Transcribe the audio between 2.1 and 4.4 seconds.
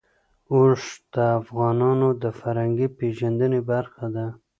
د فرهنګي پیژندنې برخه ده.